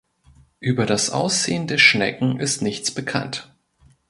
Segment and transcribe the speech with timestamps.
[0.59, 3.53] Über das Aussehen der Schnecken ist nichts bekannt.